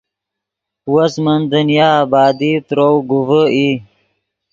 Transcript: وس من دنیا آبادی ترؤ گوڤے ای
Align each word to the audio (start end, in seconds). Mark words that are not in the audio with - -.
وس 0.93 1.13
من 1.23 1.39
دنیا 1.51 1.87
آبادی 2.01 2.51
ترؤ 2.67 2.95
گوڤے 3.09 3.43
ای 3.55 3.69